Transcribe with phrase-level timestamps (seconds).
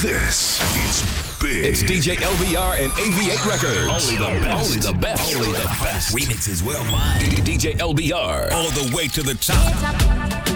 [0.00, 1.02] This is
[1.42, 1.64] big.
[1.64, 4.08] It's DJ LBR and AV8 Records.
[4.08, 4.70] Only the best.
[4.70, 5.34] Only the best.
[5.34, 6.14] Only the best.
[6.14, 7.22] Remixes worldwide.
[7.44, 8.52] DJ LBR.
[8.52, 10.47] All the way to the top.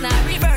[0.00, 0.47] Not reverse,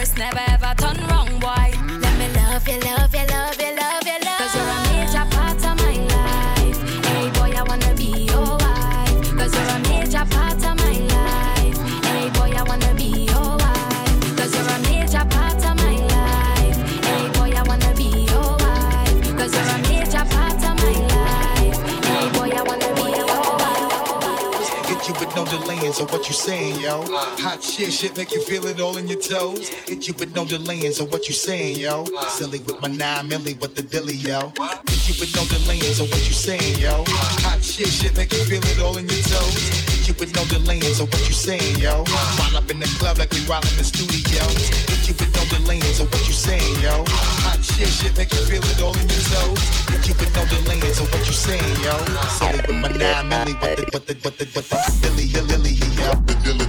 [26.41, 27.05] saying, yo?
[27.45, 29.70] Hot shit, shit make you feel it all in your toes.
[29.85, 32.03] Hit you with no delaying, so what you saying, yo?
[32.29, 34.49] Silly with my nine milli with the dilly, yo.
[34.89, 37.03] Hit you with no delaying, so what you saying, yo?
[37.45, 39.70] Hot shit, shit make you feel it all in your toes.
[39.93, 42.01] Hit you with no delaying, so what you saying, yo?
[42.09, 44.41] While up in the club like we while in the studio.
[44.89, 47.05] Hit you with no delaying, so what you saying, yo?
[47.45, 49.61] Hot shit, shit make you feel it all in your toes.
[49.93, 51.93] Hit you with no delaying, so what you saying, yo?
[52.33, 55.90] Silly with my nine milli with the with the with the with the dilly, dilly.
[56.02, 56.60] Dilly, the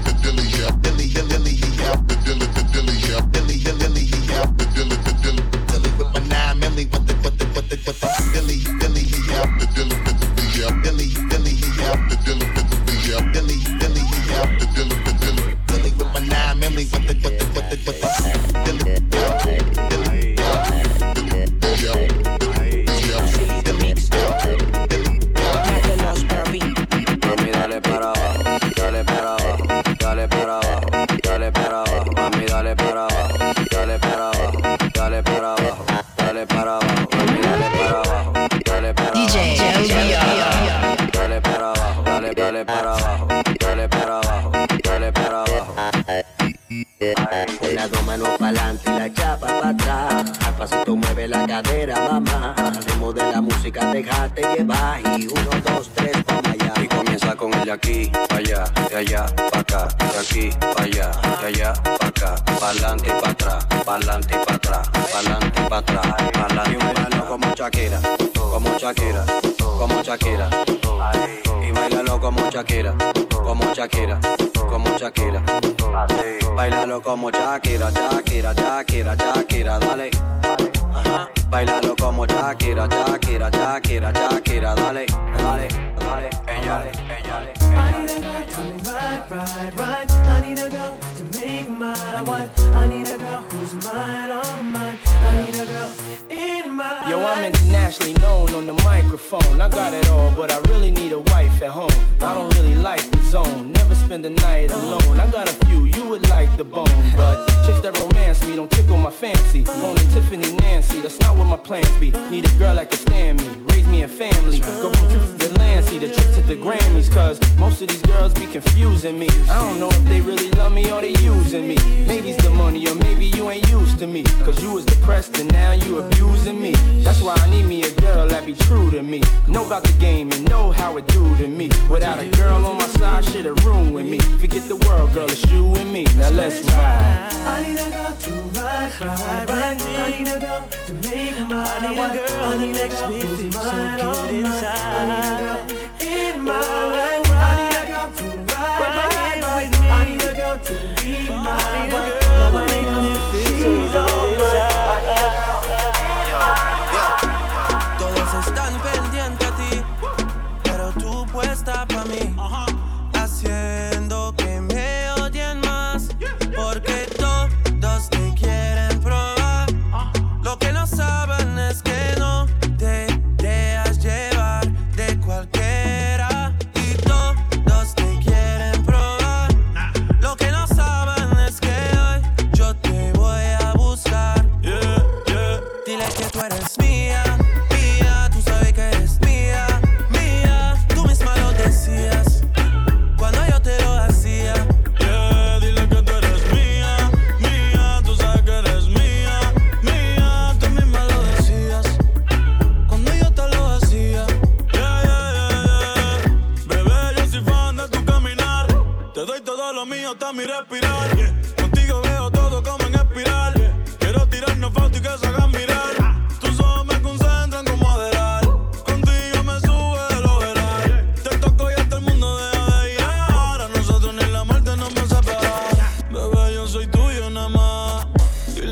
[115.98, 119.28] to Lansing to to the Grammys, cause most of these girls be confusing me.
[119.50, 121.76] I don't know if they really love me or they using me.
[122.06, 124.22] Maybe it's the money, or maybe you ain't used to me.
[124.44, 126.72] Cause you was depressed and now you abusing me.
[127.04, 129.22] That's why I need me a girl that be true to me.
[129.48, 131.68] Know about the game and know how it do to me.
[131.90, 134.18] Without a girl on my side, shit a room with me.
[134.40, 136.04] Forget the world, girl, it's you and me.
[136.16, 137.32] Now let's ride.
[137.44, 139.82] I need a girl to ride, ride, ride.
[139.82, 141.64] I need a girl to make my.
[141.64, 144.64] I need a girl who's mine, all mine.
[144.64, 145.61] I need a girl
[146.00, 146.60] in my
[146.94, 147.30] life.
[147.30, 149.42] I need a girl to ride.
[149.44, 152.21] I need a girl to be my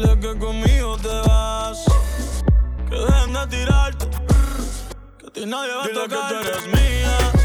[0.00, 1.84] dile que conmigo te vas.
[2.88, 4.06] Que dejen de tirarte.
[5.18, 6.28] Que a ti nadie va a tocar.
[6.28, 7.39] que tú eres mía.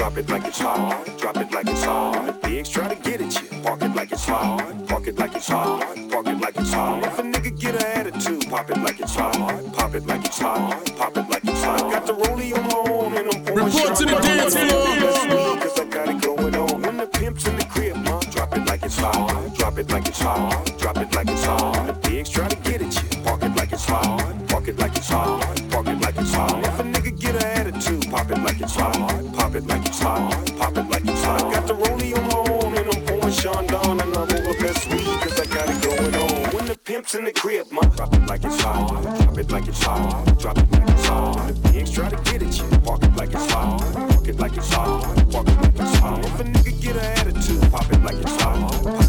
[0.00, 1.18] Drop it like it's hot.
[1.18, 2.40] Drop it like it's hot.
[2.40, 3.60] Bigs try to get at you.
[3.60, 4.88] Park it like it's hot.
[4.88, 6.10] Park it like it's hot.
[6.10, 7.04] Park it like it's hot.
[7.04, 9.34] If a nigga get an attitude, pop it like it's hot.
[9.74, 10.96] Pop it like it's hot.
[10.96, 11.92] Pop it like it's hot.
[11.92, 15.58] Got the rollie on my arm and I'm Report to the dance floor.
[15.60, 16.80] Cause I got it going on.
[16.80, 19.54] When the pimp's in the crib, ma, drop it like it's hot.
[19.54, 20.78] Drop it like it's hot.
[20.78, 21.86] Drop it like it's hot.
[21.88, 23.22] The pigs try to get at you.
[23.22, 24.48] Park it like it's hot.
[24.48, 25.70] Park it like it's hot.
[25.70, 26.64] Park it like it's hot.
[26.64, 29.39] If a nigga get an attitude, pop it like it's hot.
[29.50, 30.56] Pop it like it's hot.
[30.58, 31.52] Pop it like it's hot.
[31.52, 35.04] Got the rollie on my arm and I'm pouring Chandon and I'm over best weed
[35.04, 36.54] cause I got it going on.
[36.54, 39.02] When the pimp's in the crib, ma, drop it like it's hot.
[39.02, 40.38] Drop it like it's hot.
[40.38, 41.48] Drop it like it's hot.
[41.48, 42.78] The pigs try to get at you.
[42.78, 43.80] Park it like it's hot.
[43.92, 45.30] Park it like it's hot.
[45.32, 46.24] Park it like it's hot.
[46.24, 48.99] If a nigga get an attitude, pop it like it's hot.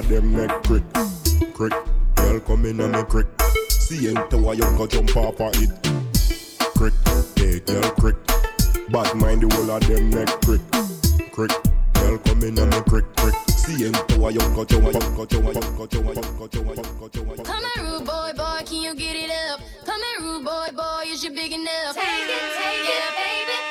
[0.00, 0.82] Of them neck crick,
[1.52, 1.74] crick.
[2.14, 3.26] Girl come in and me crick.
[3.68, 5.70] See into why you go jump off of it.
[6.74, 6.94] Crick,
[7.36, 8.16] hey girl crick.
[8.88, 10.62] Bad mind the whole of them neck crick,
[11.32, 11.50] crick.
[11.92, 13.34] Girl come in and me crick, crick.
[13.48, 16.50] See into why you go jump off, go jump off, jump off, jump off,
[17.12, 17.44] jump off.
[17.44, 19.60] Come here, rude boy, boy, can you get it up?
[19.84, 21.94] Come here, rude boy, boy, is you big enough?
[21.94, 23.69] Take it, take it, baby,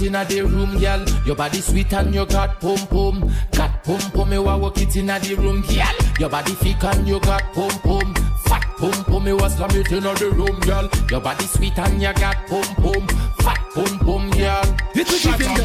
[0.00, 1.04] it inna the room, girl.
[1.26, 3.30] Your body sweet and you got pum pum.
[3.52, 5.94] Got pum pum, me want walk it inna the room, girl.
[6.18, 8.14] Your body thick and you got pum pum.
[8.44, 10.88] Fat pum pum, me want slam it inna the room, girl.
[11.10, 13.29] Your body sweet and you got pum pum.
[13.74, 14.76] Boom boom, girl.
[14.94, 15.64] It's a giving the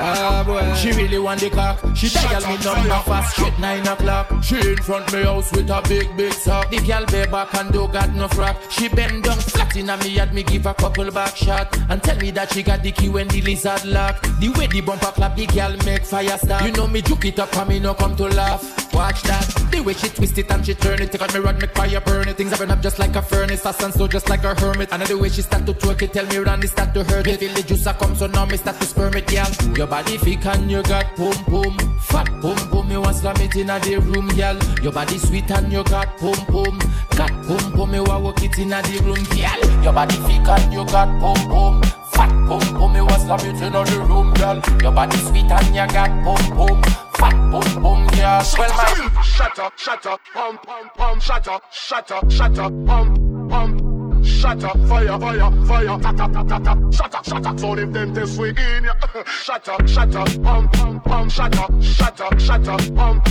[0.00, 1.78] Ah boy, she really want the cock.
[1.94, 4.32] She dial me number fast, straight nine o'clock.
[4.42, 6.70] She in front me house with a big big sock.
[6.70, 8.56] The girl be back and do got no frack.
[8.70, 12.02] She bend down flat in a me yard, me give a couple back shot and
[12.02, 14.22] tell me that she got the key when the lizard lock.
[14.40, 16.64] The way the bumper clap, the girl make fire start.
[16.64, 18.81] You know me juke it up and me no come to laugh.
[18.92, 21.10] Watch that, the way she twist it and she turn it.
[21.10, 22.36] Take out me rod, make fire burn it.
[22.36, 24.92] Things burn up just like a furnace, I stand so just like a hermit.
[24.92, 27.26] And the way she start to twerk it, tell me run, it start to hurt
[27.26, 27.40] it.
[27.40, 29.76] Feel the juice a come, so now me start to sperm it, girl.
[29.76, 32.88] Your body thick and you got boom boom, fat boom boom.
[32.88, 34.58] Me want slam it inna the room, girl.
[34.82, 36.78] Your body sweet and you got boom boom,
[37.16, 37.90] got pum pum.
[37.90, 39.82] Me want walk it inna the room, girl.
[39.82, 41.82] Your body thick and you got boom boom.
[42.12, 44.60] Fat pum pum, me was slam it inna the room, girl.
[44.82, 47.11] Your body sweet and you got boom pum.
[47.22, 48.42] Fat pum pum, girl.
[48.58, 48.72] Well,
[49.14, 53.48] my Shut up, shut up, pum pum pum, shut up, shut up, shut up, pum
[53.48, 54.24] pum.
[54.24, 56.90] Shut up, fire, fire, fire, ta ta ta ta ta.
[56.90, 57.60] Shut up, shut up.
[57.60, 58.94] So if them this we in ya.
[59.24, 61.28] Shut up, shut up, pum pum pum.
[61.30, 63.22] Shut up, shut up, shut up, pum.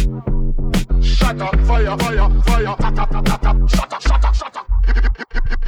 [1.01, 3.67] Shut up, fire, fire, fire, ta ta ta ta ta.
[3.67, 4.70] Shut up, shut up, shut up.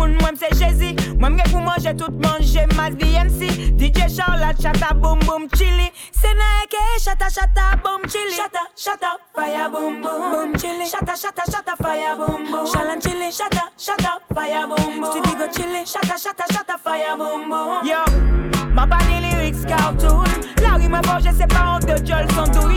[0.00, 3.40] moun mwen se jezi Mwen gen pou manje tout manje mas BNC
[3.76, 5.90] DJ Charlotte, chata boom boom chili.
[6.16, 8.32] Sena eke chata chata boom chili.
[8.36, 10.88] Chata chata fire boom boom boom chili.
[10.88, 13.28] Chata chata chata fire boom boom Shalan chili.
[13.30, 15.84] Chata chata fire boom boom Studio chili.
[15.84, 18.02] Chata chata chata fire boom boom Yo,
[18.74, 20.50] ma pa ni lyrics cartoon.
[20.90, 22.74] Ma bon je sais pas honte de Joel son douille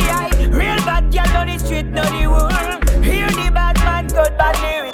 [0.51, 4.55] Real bad girl on the street, no the wool Hear the bad man, good bad
[4.61, 4.93] lyrics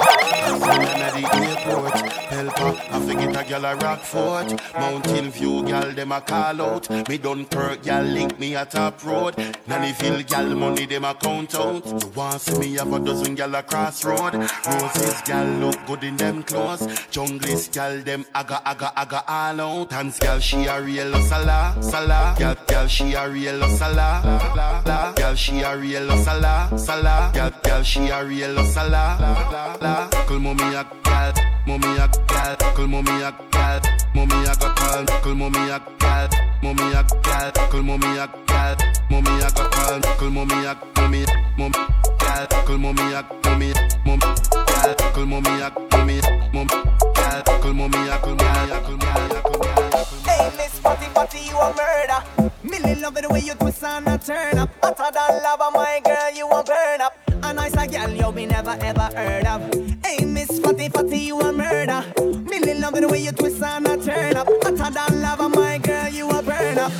[2.49, 4.73] helper, I forget a gal a Rockfort.
[4.73, 6.89] Mountain View gal dem a call out.
[6.89, 9.35] Me Dunkirk gal link me a top road.
[9.67, 11.85] Nannyville gal money dem a count out.
[11.85, 14.35] You want see me have a dozen gal a crossroad.
[14.65, 16.81] Roses gal look good in them clothes.
[17.11, 19.91] Junglist gal dem aga aga aga all out.
[19.91, 22.35] Hands gal she a real sala sala.
[22.37, 24.21] Gal gal she a real sala
[24.55, 25.13] la la.
[25.13, 27.31] Gal she a real sala sala.
[27.33, 29.17] Gal gal she a real sala
[29.51, 30.09] la la.
[30.09, 31.33] Call mommy a gal,
[31.65, 33.81] mommy a gal, call mommy a gal,
[34.13, 36.29] mommy a go call, mommy a gal,
[36.63, 38.75] mommy a gal, call mommy a gal,
[39.09, 41.25] mommy a go call, mommy a mommy,
[41.57, 41.71] mom
[42.19, 43.73] gal, call mommy a mommy,
[44.05, 46.21] mom gal, call mommy a mommy,
[46.53, 50.05] mom gal, call mommy a call mommy a call mommy a call mommy a.
[50.25, 52.51] Hey, Miss Fatty Fatty, you a murder.
[52.63, 54.69] Millie love it the way you twist and turn up.
[54.81, 57.28] Hotter than lava, my girl, you a burn up.
[57.41, 59.61] A nice a girl you be never ever heard of.
[60.03, 62.03] Hey, Miss Fatty Fatty, you a murder.
[62.49, 64.47] Millie love the way you twist and a turn up.
[64.63, 66.91] Hotter than lava, my girl, you a burn up.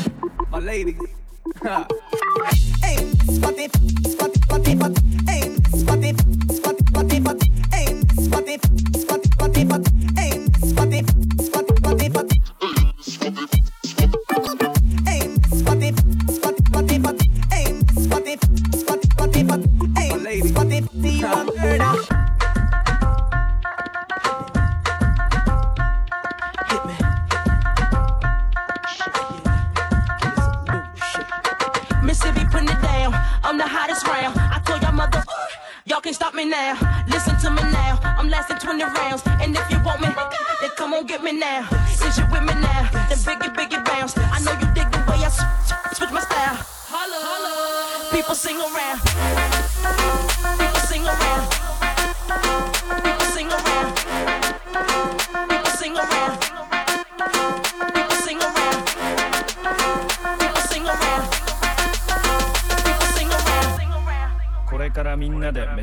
[0.51, 0.97] My lady.
[1.63, 5.18] hey, Miss Fatty, Fatty, Fatty, Fatty.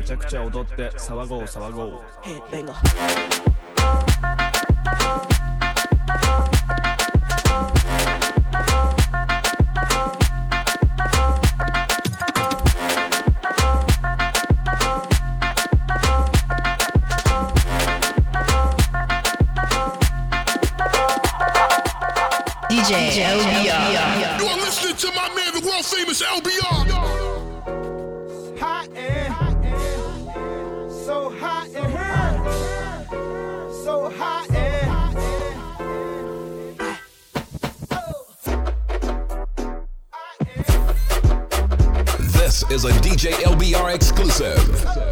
[0.07, 2.73] ちゃくちゃ踊って騒ごう騒ごうヘッベンガ
[26.37, 27.27] 「LBR」
[42.69, 45.06] is a DJ LBR exclusive.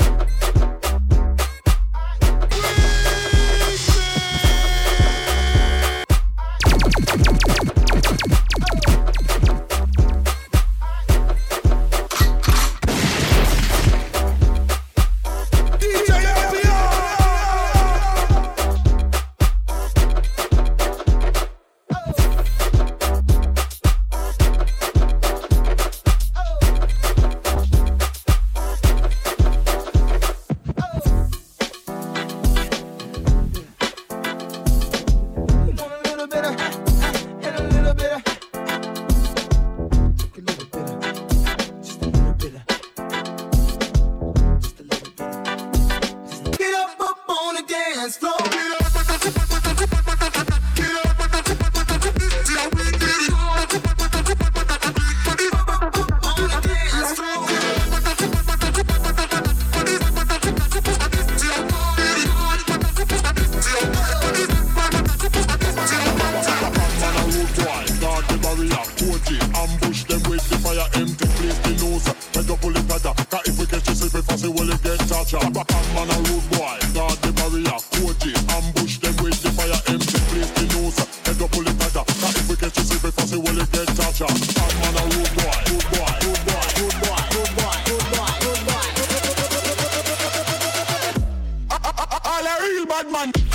[92.46, 93.55] a real bad man.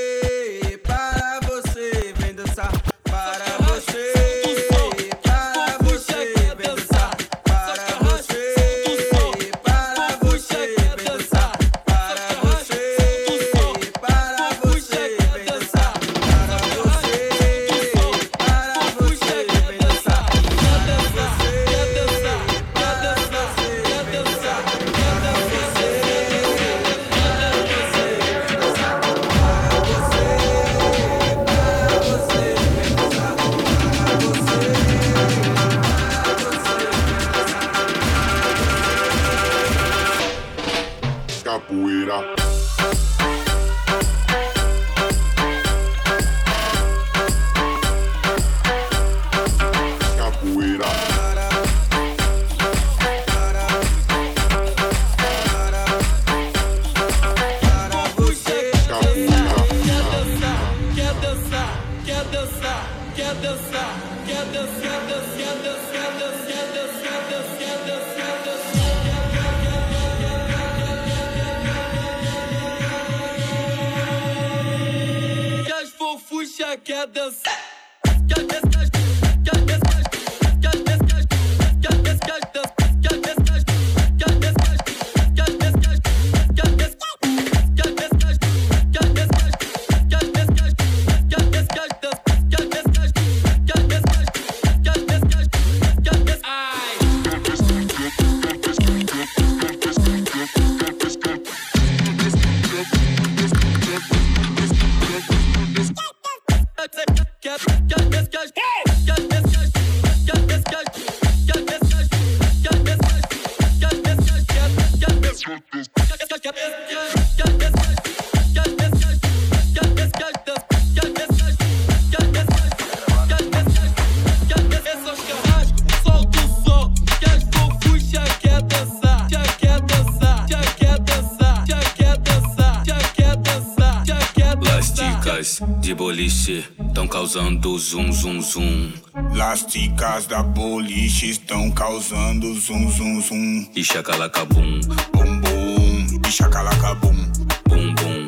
[140.13, 143.65] Las ticas da boliche estão causando zum zum zum.
[143.73, 144.81] E chacalacabum,
[145.13, 147.31] Bum bum, e chacalacabum.
[147.69, 148.27] bum bum.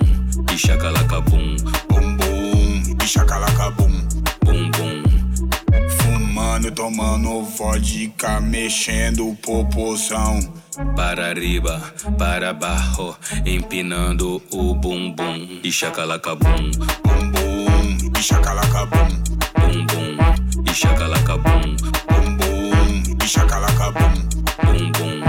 [0.54, 1.58] E chacalacabum,
[1.90, 3.92] Bum bum, e chacalacabum.
[4.46, 5.04] bum bum.
[5.90, 10.40] Fumando, tomando vodka, mexendo o popozão.
[10.96, 11.82] Para arriba,
[12.18, 13.14] para abaixo,
[13.46, 15.60] empinando o bumbum.
[15.62, 16.72] E chacalacabum,
[17.04, 19.33] Bum bum, e chacalacabum
[20.74, 21.78] shakalaka boom,
[22.10, 24.16] boom boom, shakalaka boom,
[24.64, 25.24] boom boom.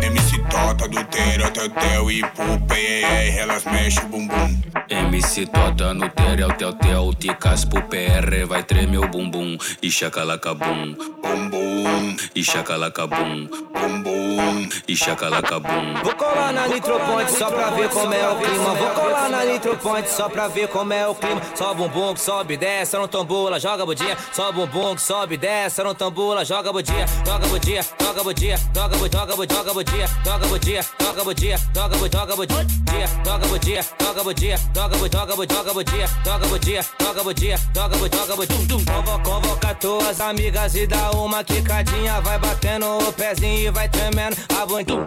[0.00, 3.02] MC Tota do Tera, Tetel e Pupe,
[3.38, 4.58] elas mexem o bumbum.
[4.88, 9.58] MC Tota no terel, tel, ticas pro PR, vai tremer o bumbum.
[9.82, 14.68] E chacalacabum, Bum bum, e chacalacabum, bum bum.
[14.88, 15.94] e chacalacabum.
[16.02, 18.74] Vou colar na Nitroponte só pra ver como é o clima.
[18.74, 21.40] Vou colar na Nitroponte só pra ver como é o clima.
[21.54, 24.16] Só bumbum que sobe, desce, não tambula, joga budinha.
[24.32, 27.06] Só bumbum que sobe, desce, não tambula, joga budinha.
[27.24, 31.58] Joga budinha, joga budinha, joga budinha, joga budinha, joga budinha, joga budinha, toca o dia,
[31.74, 35.46] toca o toca o dia, toca o dia, toca o dia, toca o toca o
[35.46, 38.84] toca o dia, toca o dia, toca o dia, toca o toca o tum tum.
[38.84, 44.36] Convoca, convoca tuas amigas e dá uma quicadinha, vai batendo o pezinho e vai tremendo
[44.56, 44.84] a bunda.
[44.84, 45.04] Tum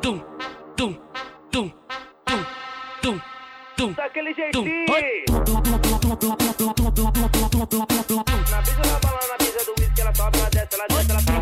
[0.00, 0.22] tum
[0.76, 1.00] tum
[1.50, 1.72] tum
[2.26, 2.44] tum
[3.02, 3.20] tum
[3.76, 3.92] tum.
[3.92, 4.64] Daquele jeitinho.
[8.50, 11.20] Na brisa da bala, na brisa do whisky, ela sobe, ela desce, ela desce, ela
[11.20, 11.40] sobe.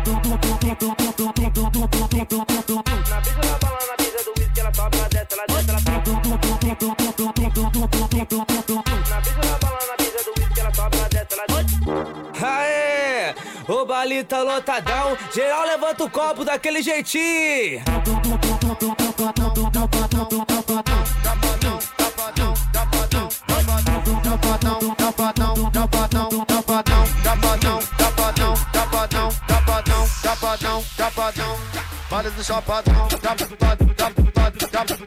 [9.09, 11.45] Na brisa da bala, na brisa do whisky, ela sobe, ela desce, ela.
[12.41, 13.33] Aê!
[13.67, 17.83] O baile tá lotadão, geral levanta o copo daquele jeitinho.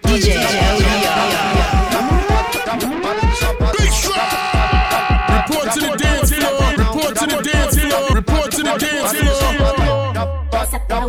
[0.05, 1.82] DJ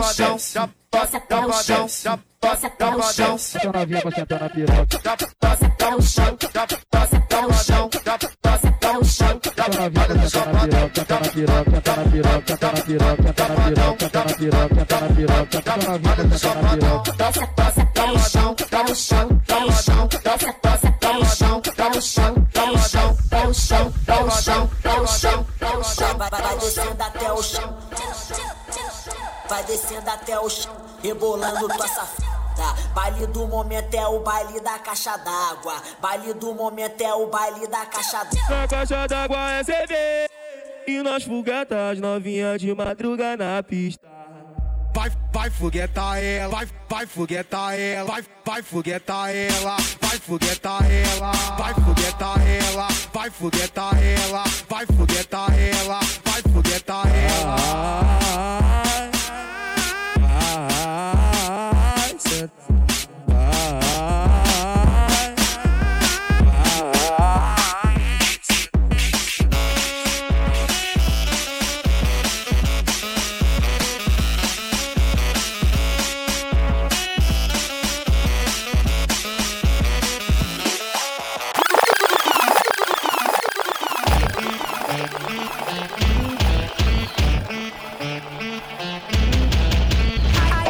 [0.04, 1.86] o chão, desce até o chão,
[2.42, 3.38] desce até o chão.
[3.38, 4.86] Deixa a novinha chão, sentar na piroca.
[4.86, 9.40] Desce até o chão, desce até o chão, desce até o chão.
[9.44, 10.50] Deixa a novinha chão,
[10.94, 14.74] sentar na piroca, chão, na piroca, sentar chão, piroca, sentar na chão, sentar na piroca,
[14.74, 16.04] chão, na piroca, sentar chão, piroca.
[16.04, 17.12] Deixa a chão, pra sentar na piroca.
[17.14, 20.10] Desce, desce até o chão, até o chão, até o chão.
[20.24, 24.24] Desce, desce até o chão, até o chão, até o chão, até o chão, até
[24.24, 26.18] o chão, até o chão, até o chão.
[26.18, 27.93] Vai descendo até o chão.
[29.54, 32.74] Vai descendo até o chão, rebolando tua safada.
[32.96, 35.76] Baile do momento é o baile da caixa d'água.
[36.02, 38.50] Baile do momento é o baile da caixa d'água.
[38.50, 39.94] Na caixa d'água é CD.
[40.88, 44.08] E nós foguetas novinha de madruga na pista.
[44.92, 51.32] Vai, vai foguetar ela, vai, vai foguetar ela, vai, vai foguetar ela, vai foguetar ela,
[51.60, 57.60] vai foguetar ela, vai foguetar ela, vai foguetar ela, vai foguetar ela.
[57.60, 59.13] Vai,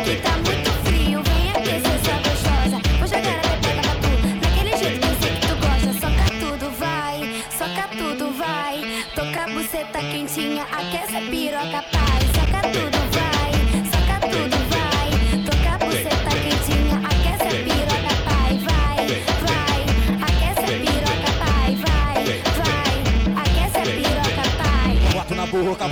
[0.04, 0.33] Topic.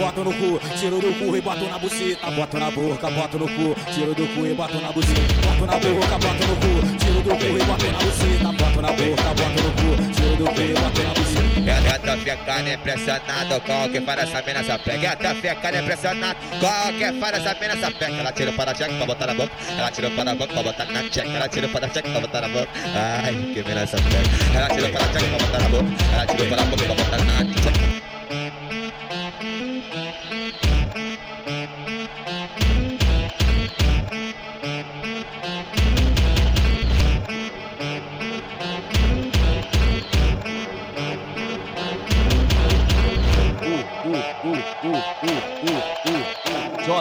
[0.01, 2.31] Boto no cu, tiro do cu e boto na buceta.
[2.31, 5.33] Boto na boca, boto no cu, tiro do cu e boto na buceta.
[5.59, 8.51] Boto na boca, boto no cu, tiro do cu e boto na buceta.
[8.51, 11.41] Boto na boca, boto no cu, tiro do cu e boto na buceta.
[11.61, 15.09] Eu tô ficando impressionado com o que faz essa mina essa pega.
[15.09, 18.15] Eu tô ficando impressionado com o que faz essa mina essa pega.
[18.15, 19.51] Ela tira para check pra botar na boca.
[19.77, 21.27] Ela tira para a boca pra botar na check.
[21.27, 22.67] Ela tira para check pra botar na boca.
[22.95, 24.57] Ai, que mina essa pega.
[24.57, 25.85] Ela tira para check pra botar na boca.
[26.13, 27.90] Ela tira para a boca pra botar na check.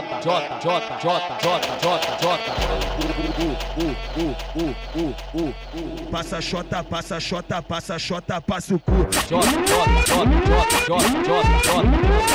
[0.01, 2.53] Jota, Jota, Jota, Jota, Jota, Jota, Jota.
[3.01, 4.75] U, U, U,
[5.35, 8.93] U, U, Passa Jota, passa Jota, passa Jota, passa o cu.
[9.29, 11.85] Jota, Jota, Jota, Jota, Jota, Jota.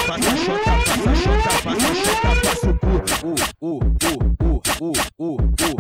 [0.08, 2.86] Passa Jota, passa Jota, passa Jota, passa o cu.
[3.24, 4.14] U, U, U,
[4.46, 5.76] U, U, U, U.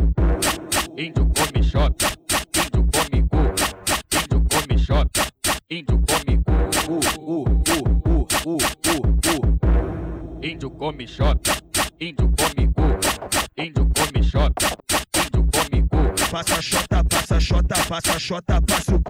[0.98, 2.08] Índio come Jota,
[2.56, 3.38] índio come cu,
[4.12, 5.24] índio come Jota,
[5.69, 6.52] índio come cu.
[6.89, 8.58] U, U, U, U, U,
[9.28, 9.56] U.
[10.41, 11.64] Índio come Jota
[12.06, 13.00] índio come cu.
[13.58, 14.78] Índio come xota,
[15.18, 16.13] índio come cu.
[16.30, 19.02] Passa xota, passa xota, passa xota, passa o.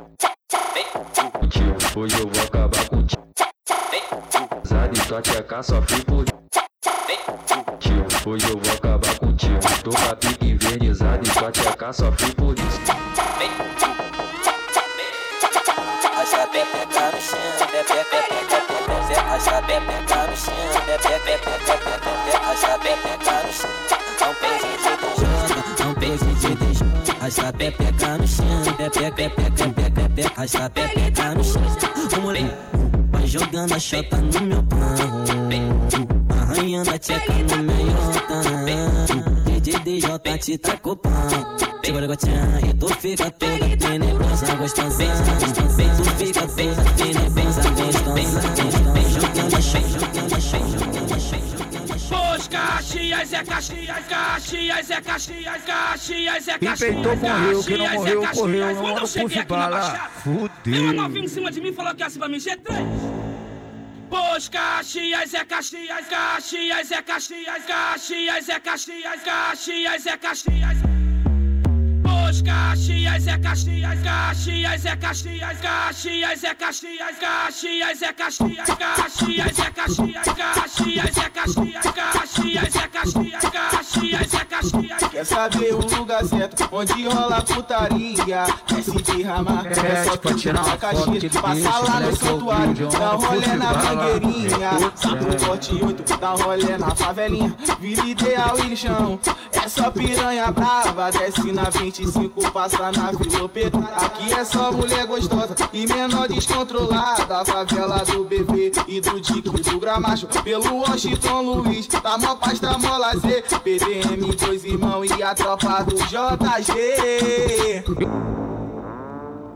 [1.31, 3.23] Contigo, hoje eu vou acabar contigo.
[4.65, 6.25] Zado e tua tcheca sofre por
[7.65, 9.59] Contigo, hoje eu vou acabar contigo.
[9.83, 11.91] Tô com a pique invernizada e tua tcheca
[12.37, 12.79] por isso.
[16.05, 17.39] Arrasta pepeca no chão,
[17.71, 18.64] pepeca,
[19.35, 20.53] asa bem tá no chão,
[20.85, 21.51] bebê bem tá
[22.51, 22.95] asa bem
[23.25, 23.69] tá no chão,
[24.21, 28.45] não pense de deixar, não pense de deixar, asa bem tá no chão,
[28.77, 31.61] bebê bem tá asa bem tá no chão,
[32.11, 32.49] vamos lá,
[33.11, 34.79] vai jogando a chota no meu pão,
[36.41, 37.75] arranhando a tcheca no meu
[38.27, 39.24] pão.
[39.85, 41.11] DJ te tacou pão.
[41.85, 44.97] Segura gotinha e tu fica toda tenebrosa, gostosa.
[44.97, 48.13] Vem, tu fica toda tenebrosa, gostosa.
[48.93, 51.15] Vem jogando jogando jogando.
[52.35, 56.93] Os Caxias é Caxias, Caxias é Caxias, Caxias é Quem Caxias.
[56.95, 58.39] peitou morreu, quem não Caxias é morreu, Caxias.
[58.41, 58.65] correu.
[58.65, 59.79] Quando Não eu era cheguei pulso aqui na bala.
[59.79, 60.09] Baixada,
[60.63, 61.29] Tem uma novinha em Fudeu.
[61.29, 63.24] cima de mim falou que essa pra mim G3.
[64.15, 70.77] Pois Caxias é Caxias, Caxias é Caxias, Caxias é Caxias, Caxias é Caxias.
[72.01, 79.71] Pois Caxias é Caxias, Caxias é Caxias, Caxias é Caxias, Caxias é Caxias, Caxias é
[79.71, 85.09] Caxias, Caxias é Caxias, Caxias é Caxias, Caxias é Caxias.
[85.11, 88.43] Quer saber o lugar certo onde rola putaria?
[88.67, 89.65] Quer se derramar?
[89.67, 94.91] É só tu tirar uma caixinha, passar lá no santuário, dá rolê na mangueirinha.
[94.95, 97.55] Sapo forte 8, dá rolê na favelinha.
[97.79, 99.19] Vida ideal e chão.
[99.51, 103.79] É só piranha brava, desce na 25, passa na filopeta.
[103.79, 107.41] Aqui é só mulher gostosa e menor descontrolada.
[107.41, 110.27] A favela do bebê e do Dick e do Gramacho.
[110.43, 113.43] Pelo Washington Luiz, tá mó paz, tá mó lazer.
[113.85, 117.83] PDM, dois irmãos e a tropa do JG.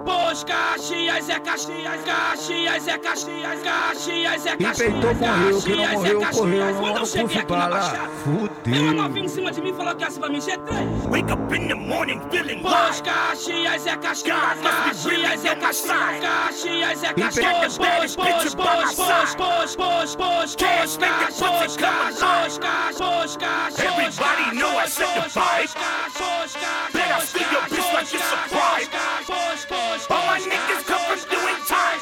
[0.06, 4.92] Pois Caxias é Caxias, Caxias é Caxias, Caxias é Quem Caxias.
[4.92, 6.38] peitou morreu, quem não Caxias é morreu, Caxias.
[6.40, 6.66] correu.
[6.74, 7.70] Não Quando eu cheguei aqui na.
[7.70, 7.98] Baixada,
[8.64, 8.94] Tem uma Fudeu.
[8.94, 11.10] novinha em cima de mim falou que essa pra mim G3.
[11.10, 17.14] Wake up in the morning feeling Pois Caxias é Caxias, Caxias é Caxias, Caxias é
[17.14, 17.78] Caxias.
[17.78, 20.98] Pois, pois, pois, pois, pois, pois, pois, pois, pois, Caxias,
[21.40, 23.80] pois, Caxias, pois, Caxias.
[23.80, 25.70] Everybody know I set the vibe.
[26.94, 29.09] Bet I steal your bitch like it's a bribe.
[30.08, 32.00] All my niggas come from doing time.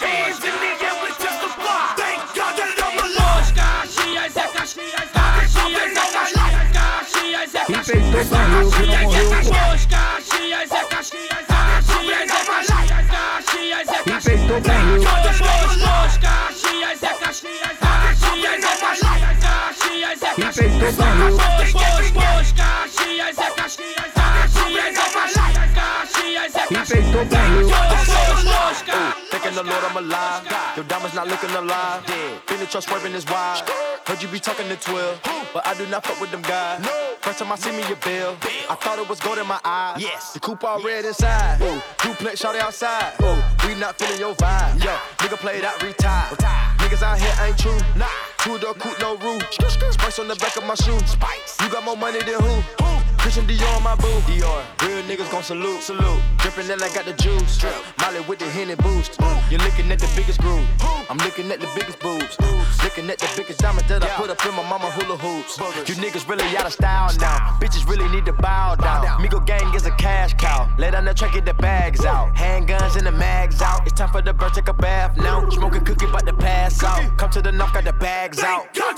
[0.00, 1.94] Hands in the air with testify.
[1.94, 3.54] Thank God that I'm alive.
[3.54, 8.02] Caxias é Caxias, Caxias é Caxias, Caxias é Quem Caxias.
[8.02, 14.24] peitou morreu, quem não morreu, Caxias é Caxias, Caxias é Caxias, Caxias é Quem Caxias.
[14.24, 15.04] peitou morreu.
[16.20, 20.56] Caxias é Caxias, Caxias é Caxias, Caxias é Quem Caxias.
[20.56, 21.38] peitou morreu.
[23.36, 24.13] É Caxias
[27.30, 28.82] Caxias.
[29.30, 30.46] Thanking the Lord I'm alive.
[30.76, 32.04] Your diamonds not looking alive.
[32.46, 33.62] Feeling trust swerving is wide.
[34.06, 35.20] Heard you be talking to 12,
[35.54, 36.86] but I do not fuck with them guys.
[37.20, 38.36] First time I see me a bill,
[38.68, 39.96] I thought it was gold in my eye.
[39.98, 40.34] Yes.
[40.34, 41.60] The coupe all red inside.
[41.62, 41.80] Ooh.
[42.02, 43.14] Duplex shot outside.
[43.22, 43.66] Ooh.
[43.66, 44.84] We not feeling your vibe.
[44.84, 46.28] Yo, nigga play that retire.
[46.78, 47.78] Niggas out here ain't true.
[47.96, 48.06] Nah.
[48.38, 49.42] Two door coupe, no roof.
[49.50, 50.98] Spice on the back of my shoe.
[51.06, 51.56] Spice.
[51.62, 52.93] You got more money than who?
[53.24, 54.20] Christian Dior on my boo.
[54.28, 54.60] Dior.
[54.82, 55.80] Real niggas gon' salute.
[55.80, 56.20] Salute.
[56.36, 57.56] Drippin' then I got the juice.
[57.56, 57.72] Drip.
[57.98, 59.18] Molly with the Henny boost.
[59.50, 60.68] You're looking at the biggest groove.
[61.08, 62.36] I'm looking at the biggest boobs.
[62.84, 65.56] Looking at the biggest diamond that I put up in my mama hula hoops.
[65.88, 67.56] You niggas really out of style now.
[67.62, 69.06] Bitches really need to bow down.
[69.22, 70.68] Migo gang is a cash cow.
[70.76, 72.34] Lay down the track, get the bags out.
[72.34, 73.86] Handguns and the mags out.
[73.86, 75.48] It's time for the bird, take a bath now.
[75.48, 77.16] Smoking cookie, about to pass out.
[77.16, 78.74] Come to the knock, got the bags out.
[78.74, 78.96] God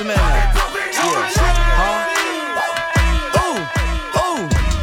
[0.00, 0.16] a man.
[0.16, 1.30] Yeah.
[1.76, 2.06] Huh?
[3.40, 3.60] Ooh,
[4.16, 4.42] ooh.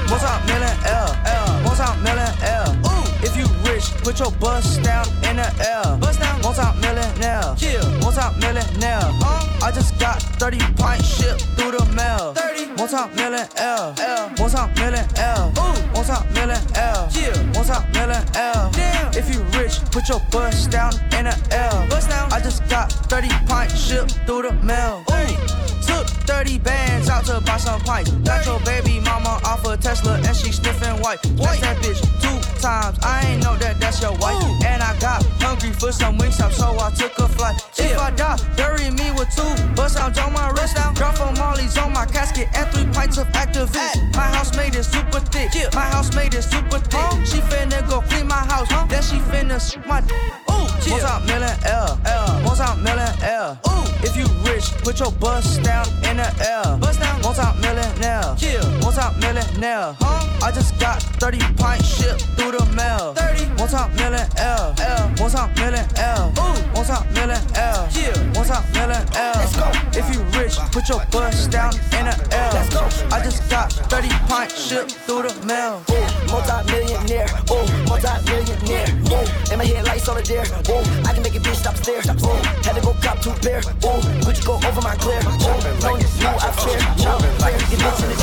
[0.10, 1.62] Most out million L, L.
[1.64, 2.76] Most out million L.
[2.86, 3.08] Ooh.
[3.26, 5.98] If you rich, put your bust down in the air.
[5.98, 7.56] Bust down, multi-millionaire.
[7.58, 9.10] Yeah, multi-millionaire.
[9.26, 12.34] Uh, I just got 30 pints shipped through the mail.
[12.34, 13.50] 30, multi-millionaire.
[13.58, 15.50] L, multi-millionaire.
[15.58, 17.10] Ooh, multi-millionaire.
[17.10, 18.70] Yeah, multi-millionaire.
[18.72, 21.88] Damn, if you rich, put your bust down in the air.
[21.90, 25.04] Bust down, I just got 30 pints shipped through the mail.
[25.10, 25.58] Ooh.
[25.88, 28.12] Took 30 bands out to buy some pipes.
[28.12, 31.26] Got your baby mama off a Tesla and she sniffing white.
[31.42, 33.00] White that bitch two times.
[33.02, 34.44] I ain't know that that's your wife.
[34.66, 37.56] And I got hungry for some wings up, so I took a flight.
[37.78, 40.76] If I die, bury me with two bust out on my wrist.
[40.96, 43.96] Drop for Molly's on my casket and three pints of activist.
[44.16, 45.56] My house made it super thick.
[45.56, 45.70] Yeah.
[45.74, 47.26] My house made it super thick.
[47.26, 48.68] She finna go clean my house.
[48.90, 50.04] Then she finna my.
[50.50, 50.88] Oh my.
[50.88, 53.60] Ooh, multi-million L, L, multi-million L.
[53.68, 56.78] Ooh, if you rich, put your bust down in the air.
[56.78, 58.36] Bust down, multi-millionaire.
[58.38, 59.96] Yeah, multi-millionaire.
[60.00, 60.46] Huh?
[60.46, 63.14] I just got 30 pints shipped through the mail.
[63.16, 64.30] 30, multi-millionaire.
[64.38, 64.76] L,
[65.18, 66.32] multi-millionaire.
[66.38, 67.90] Ooh, multi-millionaire.
[67.98, 69.34] Yeah, multi-millionaire.
[69.36, 69.68] Let's go.
[69.98, 72.52] If you rich, put your bust down in the air.
[72.54, 72.86] Let's go.
[73.10, 75.82] I just got 30 pints shipped through the mail.
[75.90, 77.28] Ooh, multi-millionaire.
[77.50, 78.88] Ooh, multi-millionaire.
[79.10, 80.46] Ooh, and my headlights on the dare.
[80.70, 82.00] Ooh, I can make a bitch stop stare.
[82.00, 83.62] Ooh, had to go cop two pair.
[83.86, 85.20] Ooh, would you go over my clear?
[85.20, 85.38] Ooh,
[85.80, 86.80] no, no, I fear.
[87.08, 88.16] Ooh, like your bitch in the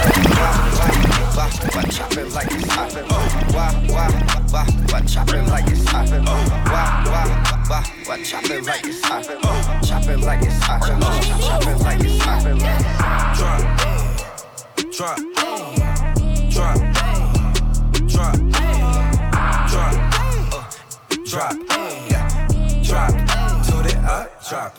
[1.34, 2.92] Why, why chop it like it's hot?
[3.54, 4.10] Why, why,
[4.50, 6.10] why, why chop like it's hot?
[6.10, 6.20] Why,
[7.06, 7.24] why,
[7.68, 9.24] why, why chop like it's hot?
[9.82, 10.82] Chop it like it's hot.
[11.40, 12.42] Chop it like it's hot.
[13.34, 13.60] Drop,
[14.92, 15.18] drop,
[16.50, 16.76] drop,
[18.10, 19.02] drop, drop, uh,
[21.26, 21.93] drop, drop,
[24.22, 24.76] it drop.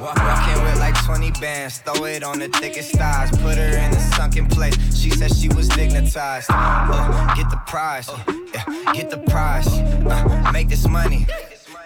[0.00, 4.00] Walking with like 20 bands, throw it on the thickest thighs, put her in a
[4.16, 4.76] sunken place.
[4.96, 6.46] She said she was dignitized.
[6.48, 8.10] Uh, get the prize,
[8.54, 9.66] yeah, get the prize.
[9.68, 11.26] Uh, make this money,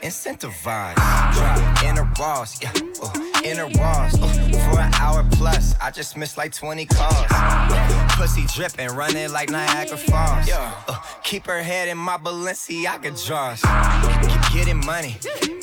[0.03, 0.95] incentivize.
[1.35, 4.15] Drop in a Ross, yeah, uh, in a Ross.
[4.21, 4.27] Uh,
[4.71, 7.27] for an hour plus, I just missed like 20 calls.
[8.17, 10.49] Pussy dripping, running like Niagara Falls.
[10.51, 13.63] Uh, keep her head in my Balenciaga drawers.
[14.29, 15.17] Keep getting money,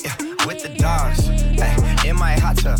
[0.04, 1.28] yeah, with the dogs.
[1.60, 2.78] Ay, in my hot tub,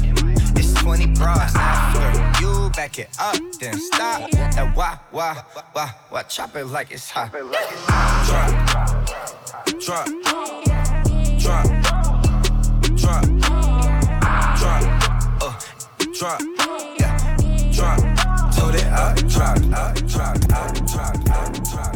[0.57, 1.55] it's 20 bras.
[1.57, 4.33] After you back it up, then stop.
[4.57, 7.33] And why, why, why, why chop it like it's hot?
[7.33, 7.43] Drop,
[9.81, 10.07] drop,
[11.41, 11.67] drop,
[12.97, 13.25] drop,
[14.57, 14.83] drop,
[15.43, 15.61] uh,
[16.15, 16.41] drop,
[17.01, 17.37] yeah,
[17.73, 17.99] drop.
[18.55, 21.96] Told it up, drop, up, drop, up, drop, up, drop,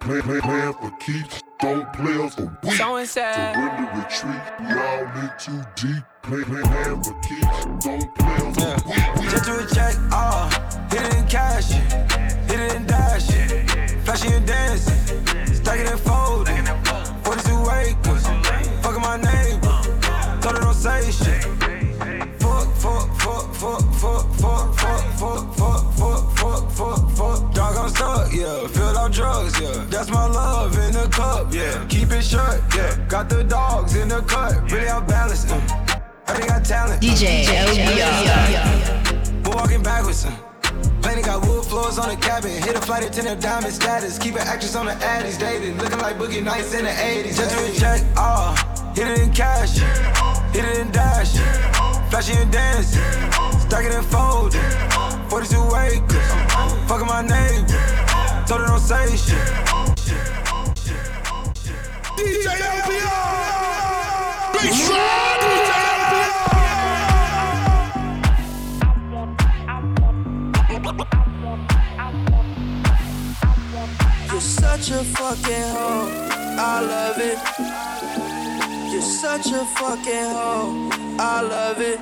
[0.00, 1.42] Plan, plan, plan for keeps.
[1.58, 2.78] Don't play us for weeks.
[2.78, 3.54] So sad.
[3.54, 4.42] Surrender, retreat.
[4.60, 6.04] We all in too deep.
[6.22, 7.84] Plan, plan, plan for keeps.
[7.84, 9.32] Don't play us for weeks.
[9.32, 13.26] Just do a check, ah, hit it in cash, hit it in dash,
[14.04, 16.15] flashy and dancing, stack it and fold
[28.36, 28.66] yeah.
[28.68, 29.84] Filled out drugs, yeah.
[29.88, 31.84] That's my love in the cup, yeah.
[31.88, 32.96] Keep it shut, yeah.
[33.08, 35.50] Got the dogs in the cut, really out balanced.
[35.50, 35.60] Uh.
[36.28, 37.02] I got talent.
[37.02, 39.46] DJ LBR.
[39.46, 40.24] We're walking backwards.
[40.24, 40.30] Uh.
[41.00, 42.50] Planet got wood floors on the cabin.
[42.50, 44.18] Hit a flight attendant, diamond status.
[44.18, 45.38] Keep an actress on the addies.
[45.38, 47.36] Dated, looking like Boogie Nights in the 80s.
[47.36, 48.92] Just to check, ah.
[48.94, 49.78] hit it in cash.
[50.52, 51.32] Hit it in dash.
[52.10, 53.00] Flashy and dancing.
[53.60, 55.30] Stack it and fold it.
[55.30, 56.88] 42 acres.
[56.88, 58.05] Fucking my neighbor.
[58.46, 59.36] Told her don't say shit.
[62.16, 64.52] DJ LBR!
[64.52, 65.40] Big shot!
[65.42, 65.70] DJ
[74.30, 76.08] You're such a fucking hoe.
[76.56, 77.38] I love it.
[78.92, 80.88] You're such a fucking hoe.
[81.18, 81.98] I love it.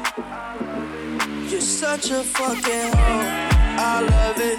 [1.51, 3.49] You're such a fucking hoe.
[3.78, 4.59] I love it.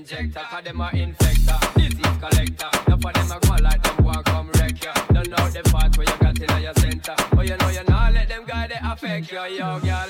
[0.00, 2.70] injector, cause them are infector, disease collector.
[2.88, 4.92] Now for them a go like them boy come wreck ya.
[5.12, 8.12] Don't know the part where you got in your center, but you know you not
[8.14, 10.09] let them guy they affect you, yo, girl.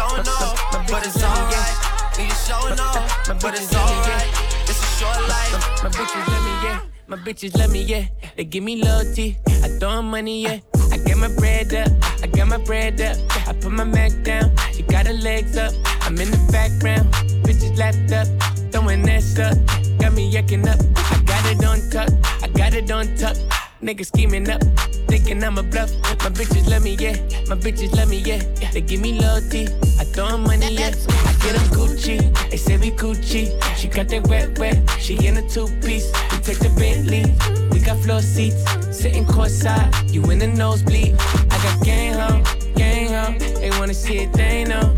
[0.00, 2.18] Showing off, but it's alright.
[2.18, 4.28] And you showing off, but it's alright.
[4.68, 5.52] It's a short life.
[5.82, 6.80] My bitches let me, yeah.
[7.06, 8.06] My bitches let me, yeah.
[8.36, 9.36] They give me loyalty.
[9.48, 10.60] I throw money, yeah.
[10.90, 11.90] I get my bread up.
[12.22, 13.16] I got my bread up.
[13.46, 14.54] I put my Mac down.
[14.72, 15.72] She got her legs up.
[16.02, 17.12] I'm in the background.
[17.44, 18.28] Bitches lapped up.
[18.72, 19.56] Throwing ass up.
[19.98, 20.80] Got me yucking up.
[20.96, 22.10] I got it on tuck.
[22.42, 23.36] I got it on tuck.
[23.82, 24.60] Niggas scheming up,
[25.08, 25.90] thinking I'm a bluff.
[26.20, 27.16] My bitches love me, yeah.
[27.48, 28.42] My bitches love me, yeah.
[28.72, 29.68] They give me loyalty.
[29.98, 30.92] I throw money, yeah.
[31.08, 32.18] I get 'em Gucci.
[32.50, 33.48] They say we Gucci.
[33.76, 34.76] She got that wet, wet.
[34.98, 36.12] She in a two piece.
[36.30, 37.24] We take the Bentley.
[37.70, 38.62] We got floor seats.
[38.90, 40.12] Sitting courtside.
[40.12, 41.14] You in the nosebleed.
[41.50, 42.44] I got gang home,
[42.76, 43.38] gang home.
[43.38, 44.94] They wanna see it, they know.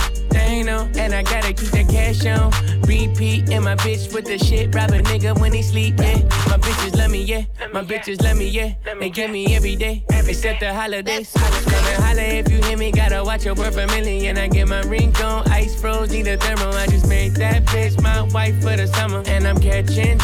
[0.72, 2.50] Know, and I gotta keep that cash on
[2.86, 3.50] repeat.
[3.50, 5.98] And my bitch with the shit, rob a nigga when he sleep.
[5.98, 6.16] Yeah,
[6.48, 7.44] my bitches love me, yeah.
[7.74, 8.72] My bitches love me, yeah.
[8.98, 11.30] They give me every day, except the holidays.
[11.34, 12.90] Come and holla if you hear me.
[12.90, 14.38] Gotta watch your word for million.
[14.38, 16.72] I get my ring on ice froze, need a thermal.
[16.72, 20.18] I just made that bitch my wife for the summer, and I'm catching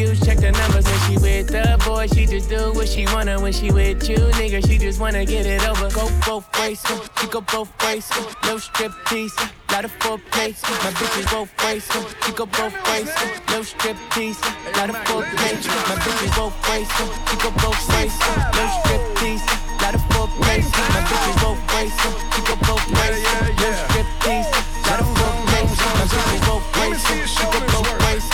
[0.00, 2.06] you Check the numbers when she with the boy.
[2.06, 4.66] She just do what she wanna when she with you, nigga.
[4.66, 5.90] She just wanna get it over.
[5.90, 6.82] Go both ways,
[7.18, 8.10] she go both ways.
[8.44, 9.36] No strip tease,
[9.72, 10.50] lot of foreplay.
[10.82, 11.84] My bitches both ways,
[12.24, 13.08] she go both ways.
[13.50, 14.40] No strip tease,
[14.76, 15.54] lot of foreplay.
[15.88, 16.88] My bitches both ways,
[17.28, 18.14] she go both ways.
[18.56, 19.44] No strip tease,
[19.82, 20.60] lot of foreplay.
[20.94, 21.92] My bitches both ways,
[22.34, 23.22] she go both ways.
[23.60, 24.50] No strip tease,
[24.86, 25.64] lot of foreplay.
[25.98, 28.24] My bitches both ways, she go both ways.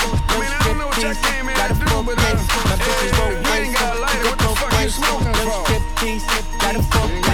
[0.76, 2.32] No strip tease, lot of foreplay.
[2.64, 3.70] My bitches both ways,
[4.10, 4.94] she go both ways.
[5.00, 5.12] No
[5.64, 6.26] strip tease,
[6.62, 7.25] lot of foreplay.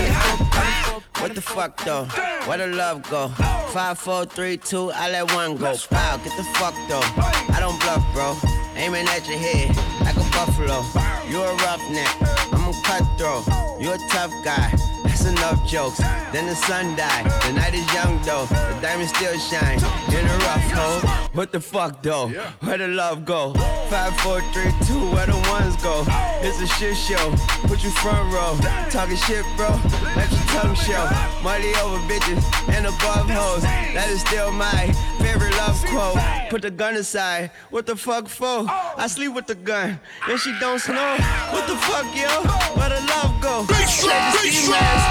[1.23, 2.05] What the fuck though?
[2.47, 3.29] Where the love go?
[3.73, 5.73] Five, four, three, two, I let one go.
[5.93, 7.01] Wow, get the fuck though.
[7.55, 8.35] I don't bluff, bro.
[8.77, 9.68] Aiming at your head
[10.01, 10.85] like a buffalo.
[11.29, 12.14] You're a roughneck,
[12.53, 13.45] I'm a cutthroat.
[13.81, 14.73] You're a tough guy.
[15.05, 15.99] That's enough jokes.
[16.33, 17.27] Then the sun died.
[17.47, 18.47] The night is young though.
[18.47, 21.01] The diamond still shine in a rough hole.
[21.33, 22.29] What the fuck though?
[22.61, 23.53] Where the love go?
[23.89, 25.01] Five, four, three, two.
[25.12, 26.05] Where the ones go?
[26.41, 27.31] It's a shit show.
[27.68, 28.59] Put you front row.
[28.91, 29.68] Talking shit, bro.
[30.16, 31.05] Let your tongue show.
[31.43, 32.43] Money over bitches
[32.75, 33.62] and above hoes.
[33.62, 36.18] That is still my favorite love quote.
[36.51, 37.51] Put the gun aside.
[37.70, 38.62] What the fuck for?
[38.69, 41.17] I sleep with the gun and she don't snow.
[41.51, 42.29] What the fuck, yo?
[42.79, 43.67] Where the love go?
[43.69, 45.07] Check the ski mask.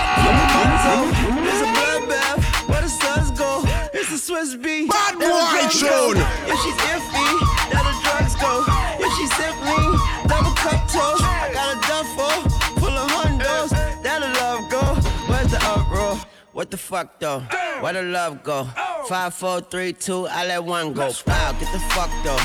[1.47, 2.69] It's a bloodbath.
[2.69, 3.63] Where the suns go?
[3.93, 4.89] It's a Swiss beat.
[4.89, 6.13] Bad boy go.
[6.47, 7.29] If she's iffy,
[7.71, 8.63] that'll drugs go.
[8.99, 9.83] If she's simply
[10.27, 12.00] double cup toast, I got a duffel
[16.53, 17.39] What the fuck though?
[17.79, 18.67] Where the love go?
[19.07, 21.09] Five, four, three, two, I let one go.
[21.25, 22.37] Wow, get the fuck though.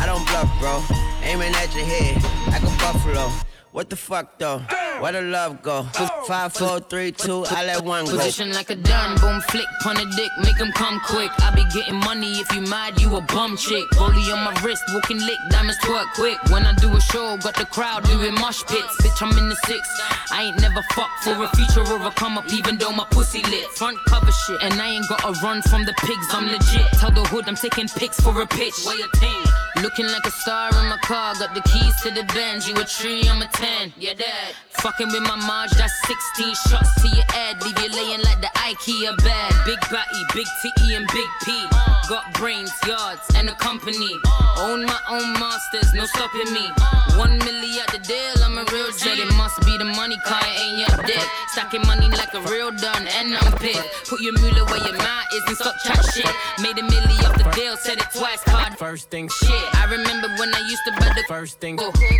[0.00, 0.82] I don't bluff, bro.
[1.22, 2.16] Aiming at your head
[2.48, 3.30] like a buffalo.
[3.72, 4.58] What the fuck though?
[5.00, 5.84] Where the love go?
[6.28, 8.18] Five, four, three, two, I let one go.
[8.18, 11.30] Position like a done, boom, flick, pun a dick, make 'em come quick.
[11.40, 13.84] I be getting money if you mad, you a bum chick.
[13.94, 16.36] Rollie on my wrist, walking lick, diamonds twerk quick.
[16.50, 18.94] When I do a show, got the crowd doing mosh pits.
[19.00, 19.88] Bitch, I'm in the six.
[20.30, 23.42] I ain't never fucked for a feature or a come up, even though my pussy
[23.42, 23.66] lit.
[23.70, 26.92] Front cover shit, and I ain't gotta run from the pigs, I'm legit.
[27.00, 28.74] Tell the hood I'm taking pics for a pitch.
[28.84, 29.46] Where you think?
[29.80, 32.68] Looking like a star in my car, got the keys to the Benz.
[32.68, 33.94] You a tree, I'm a 10.
[33.98, 34.54] Yeah, dad.
[34.68, 37.62] Fucking with my Marge, that's 16 shots to your head.
[37.62, 39.52] Leave you laying like the IKEA bed.
[39.64, 41.66] Big batty, big TE, and big P.
[42.08, 44.12] Got brains, yards, and a company.
[44.58, 46.68] Own my own masters, no stopping me.
[47.16, 49.08] One milli at the deal, I'm a real G.
[49.08, 51.26] It must be the money, car ain't your debt.
[51.48, 53.82] Stacking money like a real done, and I'm pissed.
[54.08, 56.30] Put your mule where your mouth is and stop chat shit.
[56.60, 58.78] Made a milli off the deal, said it twice, card.
[58.78, 61.78] First thing Shit, I remember when I used to buy the first thing.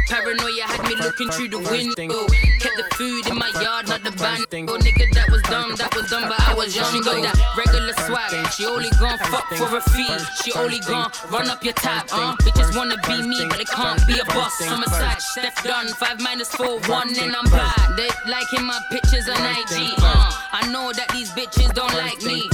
[0.09, 2.27] Paranoia had me looking through the window.
[2.61, 4.47] Kept the food in my yard, not the band.
[4.69, 6.93] Oh, nigga, that was dumb, that was dumb, but I was young.
[6.93, 8.31] She got that regular swag.
[8.53, 10.09] She only gon' fuck for a fee.
[10.45, 12.07] She only gon' run up your tab.
[12.13, 14.55] Uh, bitches wanna be me, but they can't be a boss.
[14.63, 15.89] I'm a side, Steph done.
[15.99, 17.97] Five minus four, one, and I'm bad.
[17.97, 19.95] They liking my pictures on IG.
[19.99, 22.49] Uh, I know that these bitches don't like me.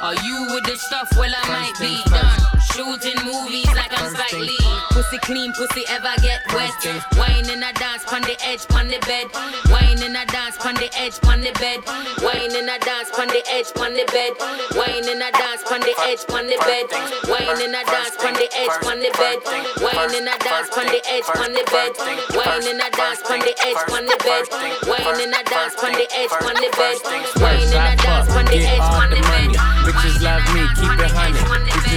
[0.00, 1.08] Are you with this stuff?
[1.16, 2.53] Well, I might be done.
[2.74, 4.58] Shooting movies like I'm Spike Lee.
[4.90, 6.74] Pussy clean, pussy ever get wet.
[7.14, 9.30] Wine in a dance, pon the edge, pon the bed.
[9.70, 11.86] Wine in a dance, pon the edge, pon the bed.
[12.18, 14.34] Wine in a dance, pon the edge, pon the bed.
[14.74, 16.90] Wine in a dance, pon the edge, pon the bed.
[17.30, 19.38] Wine in a dance, pon the edge, pon the bed.
[19.86, 21.94] Wine in a dance, pon the edge, pon the bed.
[22.34, 24.42] Wine in a dance, pon the edge, pon the bed.
[24.90, 26.98] Wine in a dance, pon the edge, pon the bed.
[27.38, 29.54] Wine in a dance, pon the edge, pon the bed.
[29.86, 31.53] Bitches love me, keep it honey.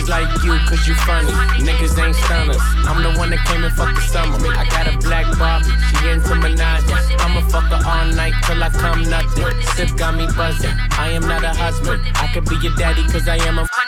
[0.08, 1.32] Like you, cause you funny.
[1.60, 2.62] Niggas ain't stunners.
[2.88, 4.38] I'm the one that came and fucked the summer.
[4.56, 6.88] I got a black Barbie, she into Minaj.
[7.20, 9.62] I'ma fuck her all night till I come nothing.
[9.76, 10.72] Sip got me buzzing.
[10.92, 12.02] I am not a husband.
[12.16, 13.87] I could be your daddy, cause I am a.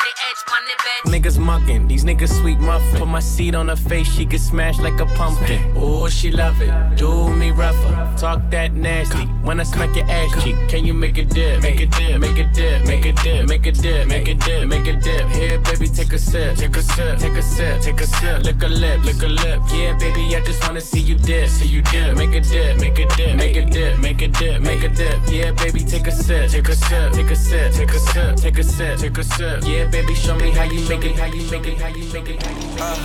[1.06, 3.00] Niggas mugging, these niggas sweet muffin.
[3.00, 5.74] Put my seat on her face, she get smashed like a pumpkin.
[5.78, 8.14] Oh, she love it, do me rougher.
[8.18, 9.26] Talk that nasty.
[9.42, 11.62] When I smack your ass cheek, can you make a dip?
[11.62, 14.68] Make a dip, make a dip, make a dip, make a dip, make a dip,
[14.68, 15.28] make a dip.
[15.30, 18.44] Here, baby, take a sip, take a sip, take a sip, take a sip.
[18.44, 19.62] Lick a lip, lick a lip.
[19.72, 22.18] Yeah, baby, I just wanna see you dip, see you dip.
[22.18, 25.18] Make a dip, make a dip, make a dip, make a dip, make a dip.
[25.32, 28.58] Yeah, baby, take a sip, take a sip, take a sip, take a sip, take
[28.58, 29.64] a sip, take a sip.
[29.64, 32.30] Yeah, baby, show me how you make it, how you make it, how you make
[32.30, 32.82] it, how you make it.
[32.82, 32.98] Uh,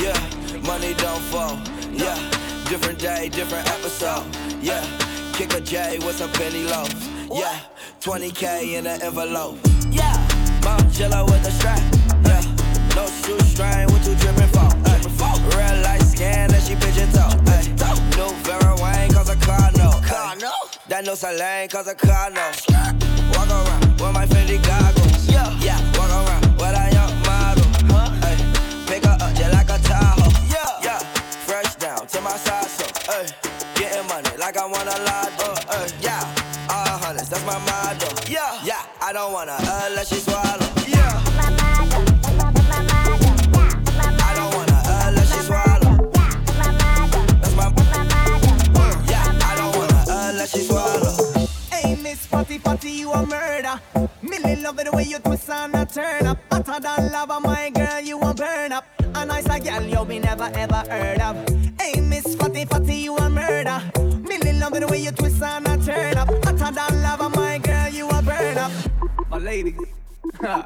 [0.00, 1.58] yeah, money don't fall.
[1.92, 2.16] Yeah,
[2.68, 4.24] different day, different episode.
[4.62, 4.82] Yeah,
[5.32, 6.88] kick a J with some penny loaf.
[7.32, 7.58] Yeah,
[8.00, 9.58] 20k in an envelope.
[9.90, 10.14] Yeah,
[10.60, 11.80] Margiela with a strap.
[12.24, 12.42] Yeah,
[12.94, 14.70] no shoestring, what you dripping for?
[14.86, 15.00] Ay,
[15.56, 17.28] Real light scan and she pigeon toe.
[17.48, 17.66] Ay,
[18.16, 19.90] New Vera Wang cause a car no.
[20.88, 22.50] That no Salane cause a car no.
[23.32, 25.01] Walk around with my Fendi goggles.
[33.08, 33.26] Ay,
[33.74, 36.22] getting money like I wanna lie, uh, ay, yeah.
[36.70, 38.08] All hundreds, that's my motto.
[38.30, 38.86] Yeah, yeah.
[39.00, 40.66] I don't wanna unless she swallow.
[40.86, 41.20] Yeah.
[44.22, 46.10] I don't wanna unless she swallow.
[47.40, 48.80] That's my motto.
[49.10, 49.38] Yeah.
[49.42, 51.48] I don't wanna unless she swallow.
[51.70, 53.80] Hey, Miss Fatty Fatty, you a murder.
[54.22, 56.38] Millie love it the way you twist and a turn up.
[56.52, 58.84] Hotter than lava, my girl, you a burn up.
[59.14, 61.61] A nice gal you we never ever heard of
[62.22, 63.82] this fatty fatty, you a murder.
[64.28, 66.28] Millie love the way you twist and I turn up.
[66.44, 68.72] Hotter love on my girl, you a burn up.
[69.30, 69.74] My lady.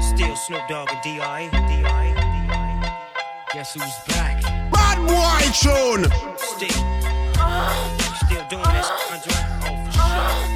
[0.00, 1.48] Still Snoop Dogg and D.I.
[3.52, 4.42] Guess who's back?
[4.72, 6.04] Bad boy tune.
[6.38, 6.68] Still,
[8.26, 8.88] still doing this.
[8.90, 9.18] Oh for
[10.48, 10.53] sure.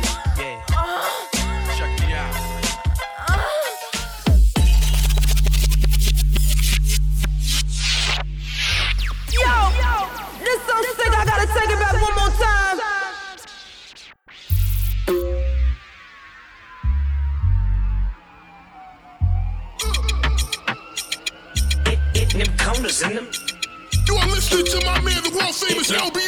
[25.88, 26.27] Don't be